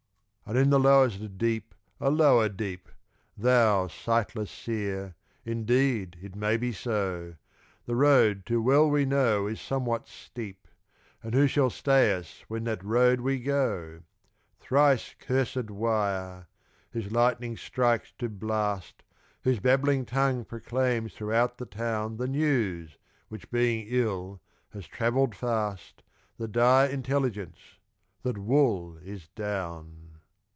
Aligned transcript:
"And 0.43 0.59
in 0.59 0.69
the 0.69 0.81
lowest 0.81 1.37
deep 1.37 1.73
a 2.01 2.09
lower 2.09 2.49
deep," 2.49 2.89
Thou 3.37 3.87
sightless 3.87 4.51
seer, 4.51 5.15
indeed 5.45 6.17
it 6.21 6.35
may 6.35 6.57
be 6.57 6.73
so, 6.73 7.35
The 7.85 7.95
road 7.95 8.45
to 8.47 8.61
well, 8.61 8.89
we 8.89 9.05
know 9.05 9.47
is 9.47 9.61
somewhat 9.61 10.09
steep, 10.09 10.67
And 11.23 11.33
who 11.33 11.47
shall 11.47 11.69
stay 11.69 12.13
us 12.13 12.43
when 12.49 12.65
that 12.65 12.83
road 12.83 13.21
we 13.21 13.39
go? 13.39 14.01
Thrice 14.59 15.15
cursèd 15.25 15.69
wire, 15.69 16.49
whose 16.91 17.13
lightning 17.13 17.55
strikes 17.55 18.11
to 18.17 18.27
blast, 18.27 19.03
Whose 19.45 19.61
babbling 19.61 20.03
tongue 20.05 20.43
proclaims 20.43 21.13
throughout 21.13 21.59
the 21.59 21.65
town 21.65 22.17
The 22.17 22.27
news, 22.27 22.97
which, 23.29 23.49
being 23.51 23.87
ill, 23.89 24.41
has 24.71 24.85
travelled 24.85 25.33
fast, 25.33 26.03
The 26.37 26.49
dire 26.49 26.89
intelligence 26.89 27.79
that 28.23 28.37
wool 28.37 28.97
is 28.97 29.29
down. 29.29 30.09